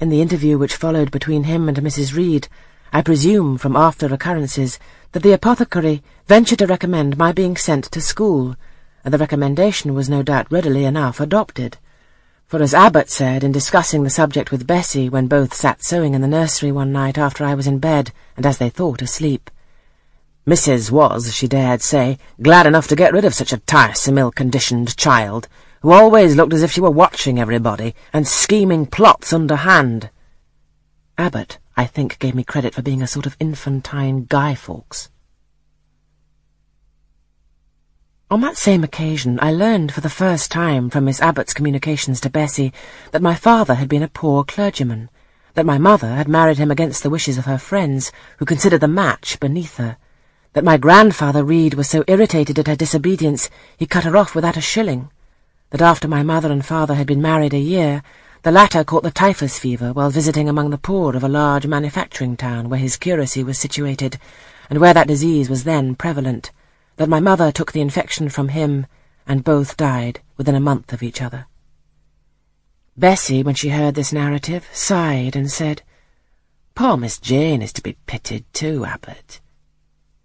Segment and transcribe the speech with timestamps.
[0.00, 2.16] In the interview which followed between him and Mrs.
[2.16, 2.48] Reed,
[2.90, 4.78] I presume from after occurrences
[5.12, 8.56] that the apothecary ventured to recommend my being sent to school,
[9.04, 11.76] and the recommendation was no doubt readily enough adopted.
[12.46, 16.22] For as Abbot said in discussing the subject with Bessie when both sat sewing in
[16.22, 19.50] the nursery one night after I was in bed, and as they thought asleep,
[20.46, 20.90] Mrs.
[20.90, 25.46] was, she dared say, glad enough to get rid of such a tiresome, ill-conditioned child,
[25.80, 30.10] who always looked as if she were watching everybody, and scheming plots underhand.
[31.16, 35.10] Abbot, I think, gave me credit for being a sort of infantine Guy Fawkes.
[38.30, 42.30] On that same occasion, I learned for the first time from Miss Abbot's communications to
[42.30, 42.72] Bessie
[43.10, 45.08] that my father had been a poor clergyman,
[45.54, 48.86] that my mother had married him against the wishes of her friends, who considered the
[48.86, 49.96] match beneath her,
[50.52, 54.56] that my grandfather Reed was so irritated at her disobedience he cut her off without
[54.56, 55.10] a shilling,
[55.70, 58.02] that after my mother and father had been married a year,
[58.42, 62.36] the latter caught the typhus fever while visiting among the poor of a large manufacturing
[62.36, 64.18] town where his curacy was situated,
[64.68, 66.50] and where that disease was then prevalent,
[66.96, 68.86] that my mother took the infection from him,
[69.26, 71.46] and both died within a month of each other.
[72.96, 75.82] Bessie, when she heard this narrative, sighed and said,
[76.74, 79.40] Poor Miss Jane is to be pitied too, Abbot.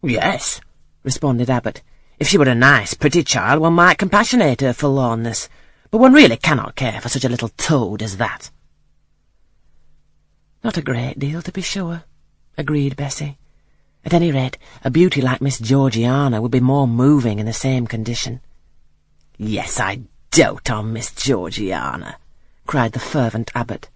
[0.01, 0.61] Yes,
[1.03, 1.81] responded Abbot.
[2.17, 5.49] If she were a nice, pretty child, one might compassionate her forlornness,
[5.91, 8.51] but one really cannot care for such a little toad as that.
[10.63, 12.03] Not a great deal, to be sure,
[12.57, 13.37] agreed Bessie.
[14.05, 17.85] At any rate, a beauty like Miss Georgiana would be more moving in the same
[17.85, 18.39] condition.
[19.37, 22.17] Yes, I dote on Miss Georgiana,
[22.65, 23.89] cried the fervent Abbot.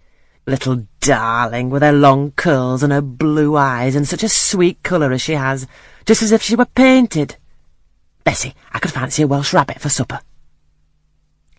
[0.45, 5.11] Little darling, with her long curls and her blue eyes and such a sweet colour
[5.11, 5.67] as she has,
[6.05, 7.37] just as if she were painted.
[8.23, 10.19] Bessie, I could fancy a Welsh rabbit for supper.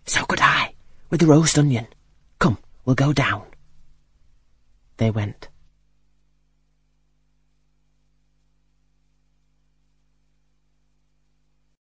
[0.05, 0.73] So could I,
[1.09, 1.87] with the roast onion.
[2.39, 3.43] Come, we'll go down.
[4.97, 5.47] They went.